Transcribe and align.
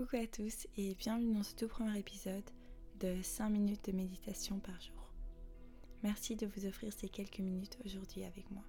Coucou 0.00 0.16
à 0.16 0.26
tous 0.26 0.66
et 0.78 0.94
bienvenue 0.94 1.34
dans 1.34 1.42
ce 1.42 1.54
tout 1.54 1.68
premier 1.68 1.98
épisode 1.98 2.50
de 3.00 3.20
5 3.20 3.50
minutes 3.50 3.84
de 3.84 3.92
méditation 3.92 4.58
par 4.58 4.80
jour. 4.80 5.12
Merci 6.02 6.36
de 6.36 6.46
vous 6.46 6.64
offrir 6.64 6.90
ces 6.90 7.10
quelques 7.10 7.40
minutes 7.40 7.76
aujourd'hui 7.84 8.24
avec 8.24 8.50
moi. 8.50 8.62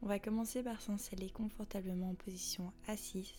On 0.00 0.06
va 0.06 0.20
commencer 0.20 0.62
par 0.62 0.80
s'installer 0.80 1.30
confortablement 1.30 2.10
en 2.10 2.14
position 2.14 2.72
assise, 2.86 3.34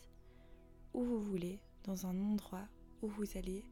où 0.94 1.06
vous 1.06 1.22
voulez, 1.22 1.62
dans 1.86 2.06
un 2.06 2.22
endroit 2.22 2.68
où 3.02 3.08
vous 3.08 3.38
allez 3.38 3.64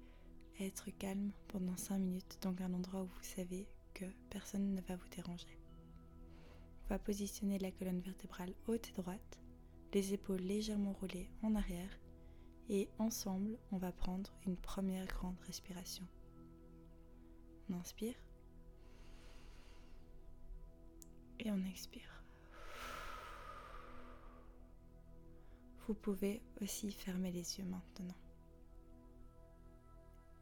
être 0.62 0.90
calme 0.92 1.34
pendant 1.50 1.76
5 1.76 1.98
minutes, 1.98 2.38
donc 2.42 2.62
un 2.62 2.74
endroit 2.74 3.02
où 3.02 3.08
vous 3.08 3.36
savez 3.36 3.68
que 3.96 4.06
personne 4.30 4.74
ne 4.74 4.82
va 4.84 4.96
vous 4.96 5.10
déranger. 5.10 5.60
On 6.86 6.88
va 6.88 7.00
positionner 7.00 7.60
la 7.60 7.72
colonne 7.72 8.00
vertébrale 8.00 8.54
haute 8.66 8.88
et 8.88 9.02
droite, 9.02 9.42
les 9.94 10.14
épaules 10.14 10.40
légèrement 10.40 10.94
roulées 10.94 11.30
en 11.44 11.54
arrière 11.54 11.90
et 12.70 12.90
ensemble 13.00 13.58
on 13.72 13.78
va 13.78 13.92
prendre 13.92 14.32
une 14.46 14.58
première 14.58 15.06
grande 15.08 15.40
respiration. 15.42 16.06
On 17.70 17.74
inspire 17.76 18.16
et 21.40 21.52
on 21.52 21.64
expire. 21.66 22.24
Vous 25.88 25.94
pouvez 25.94 26.42
aussi 26.62 26.92
fermer 26.92 27.32
les 27.32 27.60
yeux 27.60 27.66
maintenant. 27.66 28.16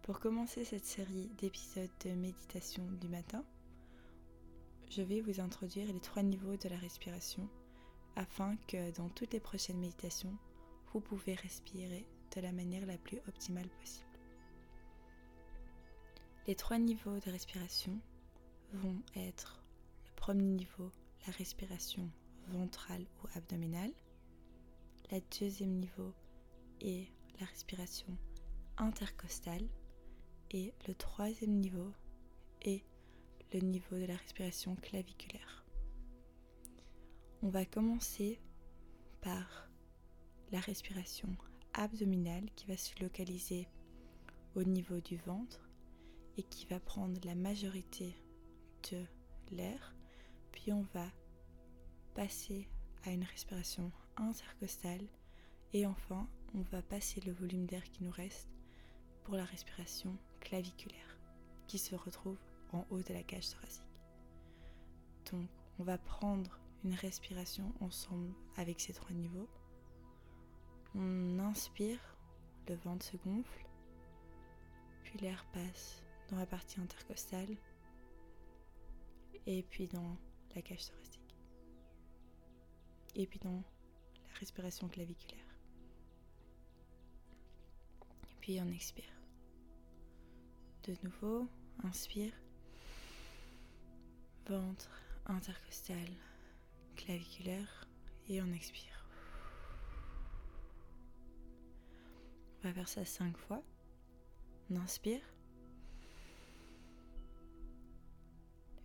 Pour 0.01 0.19
commencer 0.19 0.65
cette 0.65 0.85
série 0.85 1.29
d'épisodes 1.37 1.89
de 2.03 2.11
méditation 2.11 2.85
du 3.01 3.07
matin, 3.07 3.43
je 4.89 5.01
vais 5.01 5.21
vous 5.21 5.39
introduire 5.39 5.91
les 5.91 5.99
trois 5.99 6.23
niveaux 6.23 6.57
de 6.57 6.69
la 6.69 6.77
respiration 6.77 7.49
afin 8.15 8.55
que 8.67 8.91
dans 8.95 9.09
toutes 9.09 9.33
les 9.33 9.39
prochaines 9.39 9.79
méditations, 9.79 10.37
vous 10.93 11.01
pouvez 11.01 11.33
respirer 11.33 12.07
de 12.35 12.41
la 12.41 12.51
manière 12.51 12.85
la 12.85 12.97
plus 12.97 13.19
optimale 13.27 13.69
possible. 13.79 14.05
Les 16.47 16.55
trois 16.55 16.77
niveaux 16.77 17.19
de 17.19 17.31
respiration 17.31 17.99
vont 18.73 19.01
être 19.15 19.63
le 20.05 20.11
premier 20.15 20.43
niveau, 20.43 20.91
la 21.25 21.33
respiration 21.33 22.09
ventrale 22.47 23.05
ou 23.23 23.27
abdominale. 23.35 23.91
Le 25.11 25.19
deuxième 25.39 25.73
niveau 25.73 26.13
est 26.81 27.07
la 27.39 27.45
respiration 27.45 28.17
intercostale. 28.77 29.67
Et 30.51 30.73
le 30.87 30.93
troisième 30.93 31.59
niveau 31.59 31.91
est 32.61 32.83
le 33.53 33.59
niveau 33.59 33.97
de 33.97 34.05
la 34.05 34.15
respiration 34.15 34.75
claviculaire. 34.75 35.65
On 37.41 37.49
va 37.49 37.65
commencer 37.65 38.39
par 39.21 39.69
la 40.51 40.59
respiration 40.59 41.35
abdominale 41.75 42.49
qui 42.55 42.65
va 42.67 42.77
se 42.77 42.97
localiser 43.01 43.67
au 44.55 44.63
niveau 44.63 44.99
du 44.99 45.17
ventre 45.17 45.69
et 46.37 46.43
qui 46.43 46.65
va 46.65 46.79
prendre 46.79 47.19
la 47.25 47.35
majorité 47.35 48.15
de 48.91 49.03
l'air. 49.51 49.95
Puis 50.51 50.71
on 50.71 50.85
va 50.93 51.07
passer 52.13 52.67
à 53.03 53.11
une 53.11 53.23
respiration 53.23 53.91
intercostale 54.17 55.05
et 55.73 55.85
enfin 55.85 56.27
on 56.53 56.61
va 56.61 56.81
passer 56.81 57.21
le 57.21 57.33
volume 57.33 57.65
d'air 57.65 57.83
qui 57.91 58.03
nous 58.03 58.11
reste 58.11 58.49
pour 59.23 59.35
la 59.35 59.43
respiration 59.43 60.17
claviculaire 60.39 61.17
qui 61.67 61.77
se 61.77 61.95
retrouve 61.95 62.37
en 62.71 62.85
haut 62.89 63.01
de 63.01 63.13
la 63.13 63.23
cage 63.23 63.49
thoracique. 63.49 63.83
Donc 65.31 65.49
on 65.79 65.83
va 65.83 65.97
prendre 65.97 66.59
une 66.83 66.93
respiration 66.93 67.73
ensemble 67.81 68.33
avec 68.55 68.79
ces 68.79 68.93
trois 68.93 69.11
niveaux. 69.11 69.49
On 70.97 71.39
inspire, 71.39 71.99
le 72.69 72.75
ventre 72.75 73.05
se 73.05 73.17
gonfle, 73.17 73.65
puis 75.03 75.17
l'air 75.19 75.45
passe 75.51 76.01
dans 76.29 76.37
la 76.37 76.45
partie 76.45 76.79
intercostale 76.79 77.57
et 79.45 79.61
puis 79.63 79.87
dans 79.87 80.15
la 80.55 80.61
cage 80.61 80.85
thoracique. 80.85 81.35
Et 83.15 83.27
puis 83.27 83.39
dans 83.39 83.51
la 83.55 84.39
respiration 84.39 84.87
claviculaire. 84.87 85.55
Et 88.29 88.35
puis 88.39 88.61
on 88.61 88.69
expire. 88.69 89.03
De 90.83 90.95
nouveau, 91.03 91.47
inspire. 91.83 92.33
Ventre 94.47 95.01
intercostal, 95.25 96.07
claviculaire 96.95 97.87
et 98.29 98.41
on 98.41 98.51
expire. 98.53 98.94
Va 102.65 102.73
faire 102.73 102.89
ça 102.89 103.05
cinq 103.05 103.37
fois. 103.37 103.61
On 104.71 104.75
inspire. 104.77 105.21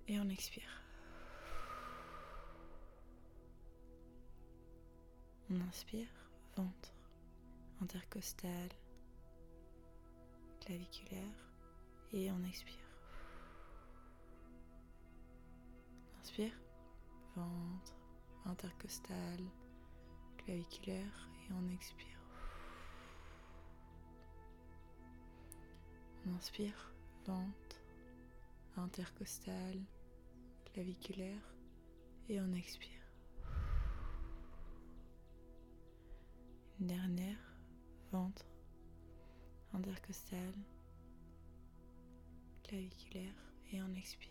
Et 0.07 0.21
on 0.21 0.29
expire. 0.29 0.83
On 5.51 5.61
inspire, 5.63 6.09
ventre, 6.57 6.93
intercostal, 7.81 8.69
claviculaire 10.61 11.51
et 12.13 12.31
on 12.31 12.45
expire. 12.45 12.75
Inspire, 16.21 16.53
ventre, 17.35 17.95
intercostal, 18.45 19.41
claviculaire 20.39 21.29
et 21.49 21.53
on 21.53 21.69
expire. 21.71 22.20
Inspire, 26.37 26.93
ventre, 27.27 27.83
intercostal, 28.77 29.81
claviculaire. 30.73 31.55
Et 32.29 32.41
on 32.41 32.53
expire. 32.53 32.89
Une 36.81 36.87
dernière, 36.87 37.39
ventre, 38.13 38.47
intercostal, 39.73 40.55
claviculaire. 42.63 43.35
Et 43.73 43.83
on 43.83 43.95
expire. 43.95 44.31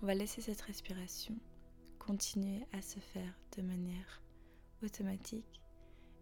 On 0.00 0.06
va 0.06 0.14
laisser 0.14 0.40
cette 0.40 0.60
respiration 0.60 1.34
continuer 1.98 2.64
à 2.72 2.80
se 2.80 3.00
faire 3.00 3.34
de 3.56 3.62
manière 3.62 4.22
automatique 4.82 5.60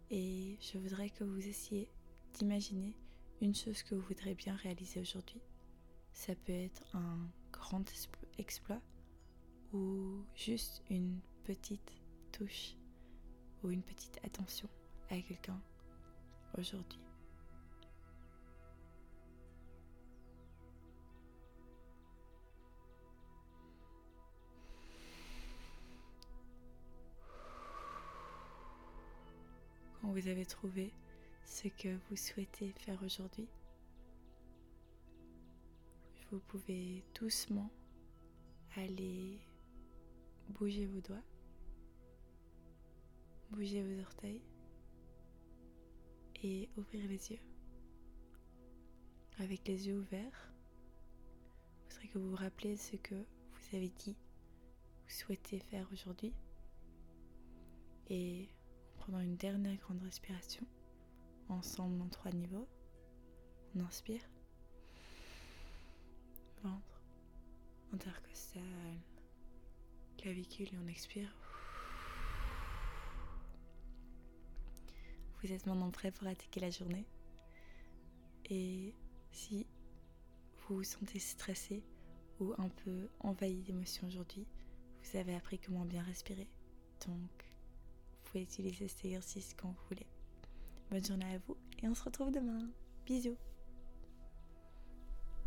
et 0.09 0.57
je 0.61 0.77
voudrais 0.77 1.09
que 1.09 1.23
vous 1.23 1.47
essayiez 1.47 1.89
d'imaginer 2.33 2.95
une 3.41 3.55
chose 3.55 3.83
que 3.83 3.95
vous 3.95 4.01
voudrez 4.01 4.35
bien 4.35 4.55
réaliser 4.55 4.99
aujourd'hui. 4.99 5.41
Ça 6.13 6.33
peut 6.35 6.53
être 6.53 6.83
un 6.93 7.29
grand 7.51 7.83
exploit 8.37 8.81
ou 9.73 10.23
juste 10.35 10.81
une 10.89 11.19
petite 11.43 11.91
touche 12.31 12.75
ou 13.63 13.71
une 13.71 13.83
petite 13.83 14.19
attention 14.23 14.69
à 15.09 15.19
quelqu'un 15.21 15.61
aujourd'hui. 16.57 17.06
Vous 30.09 30.29
avez 30.29 30.45
trouvé 30.45 30.93
ce 31.45 31.67
que 31.67 31.89
vous 32.09 32.15
souhaitez 32.15 32.71
faire 32.71 32.97
aujourd'hui, 33.03 33.47
vous 36.31 36.39
pouvez 36.39 37.03
doucement 37.13 37.69
aller 38.77 39.37
bouger 40.49 40.85
vos 40.87 41.01
doigts, 41.01 41.23
bouger 43.51 43.83
vos 43.83 44.01
orteils 44.01 44.41
et 46.41 46.69
ouvrir 46.77 47.07
les 47.09 47.31
yeux. 47.31 47.41
Avec 49.39 49.67
les 49.67 49.87
yeux 49.87 49.99
ouverts, 49.99 50.53
vous 51.83 51.91
serez 51.91 52.07
que 52.07 52.17
vous 52.17 52.29
vous 52.29 52.35
rappelez 52.37 52.77
ce 52.77 52.95
que 52.95 53.15
vous 53.15 53.75
avez 53.75 53.89
dit, 53.89 54.15
vous 55.03 55.13
souhaitez 55.13 55.59
faire 55.59 55.87
aujourd'hui. 55.91 56.33
Et 58.09 58.47
prenant 59.07 59.21
une 59.21 59.37
dernière 59.37 59.77
grande 59.77 60.01
respiration, 60.03 60.67
ensemble 61.47 62.01
en 62.01 62.09
trois 62.09 62.31
niveaux, 62.31 62.67
on 63.73 63.79
inspire, 63.85 64.21
ventre, 66.61 67.01
intercostal, 67.93 68.61
clavicule 70.17 70.67
et 70.73 70.77
on 70.83 70.87
expire. 70.87 71.33
Vous 75.41 75.53
êtes 75.53 75.65
maintenant 75.67 75.89
prêt 75.91 76.11
pour 76.11 76.27
attaquer 76.27 76.59
la 76.59 76.69
journée. 76.69 77.05
Et 78.49 78.93
si 79.31 79.67
vous 80.57 80.75
vous 80.75 80.83
sentez 80.83 81.19
stressé 81.19 81.81
ou 82.41 82.53
un 82.57 82.67
peu 82.67 83.07
envahi 83.21 83.61
d'émotions 83.61 84.05
aujourd'hui, 84.07 84.45
vous 85.01 85.17
avez 85.17 85.33
appris 85.33 85.59
comment 85.59 85.85
bien 85.85 86.03
respirer. 86.03 86.49
Donc, 87.07 87.47
pouvez 88.37 88.43
utiliser 88.43 88.87
cet 88.87 89.05
exercice 89.05 89.55
quand 89.59 89.69
vous 89.69 89.87
voulez. 89.89 90.05
Bonne 90.91 91.03
journée 91.03 91.35
à 91.35 91.39
vous 91.47 91.57
et 91.81 91.87
on 91.87 91.95
se 91.95 92.03
retrouve 92.03 92.31
demain. 92.31 92.69
Bisous 93.05 93.37